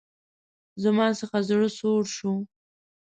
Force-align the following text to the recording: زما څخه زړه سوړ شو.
زما 0.83 1.05
څخه 1.19 1.37
زړه 1.49 1.69
سوړ 1.77 2.03
شو. 2.15 2.33